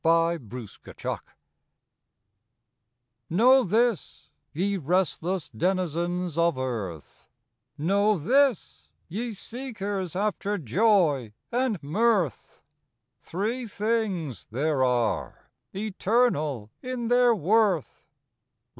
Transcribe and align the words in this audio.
THREE 0.03 0.39
THINGS 0.47 1.05
Know 3.29 3.63
this, 3.63 4.31
ye 4.51 4.77
restless 4.77 5.49
denizens 5.51 6.39
of 6.39 6.57
earth, 6.57 7.27
Know 7.77 8.17
this, 8.17 8.89
ye 9.07 9.35
seekers 9.35 10.15
after 10.15 10.57
joy 10.57 11.33
and 11.51 11.83
mirth, 11.83 12.63
Three 13.19 13.67
things 13.67 14.47
there 14.49 14.83
are, 14.83 15.51
eternal 15.71 16.71
in 16.81 17.09
their 17.09 17.35
worth. 17.35 18.03